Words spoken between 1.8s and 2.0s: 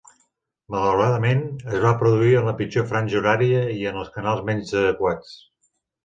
va